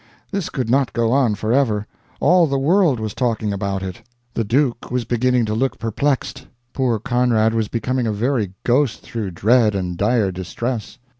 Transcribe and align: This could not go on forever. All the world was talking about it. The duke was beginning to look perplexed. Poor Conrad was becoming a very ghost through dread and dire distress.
This 0.31 0.49
could 0.49 0.67
not 0.67 0.93
go 0.93 1.11
on 1.11 1.35
forever. 1.35 1.85
All 2.19 2.47
the 2.47 2.57
world 2.57 2.99
was 2.99 3.13
talking 3.13 3.53
about 3.53 3.83
it. 3.83 4.01
The 4.33 4.43
duke 4.43 4.89
was 4.89 5.05
beginning 5.05 5.45
to 5.45 5.53
look 5.53 5.77
perplexed. 5.77 6.47
Poor 6.73 6.97
Conrad 6.97 7.53
was 7.53 7.67
becoming 7.67 8.07
a 8.07 8.11
very 8.11 8.53
ghost 8.63 9.03
through 9.03 9.29
dread 9.29 9.75
and 9.75 9.97
dire 9.97 10.31
distress. 10.31 10.97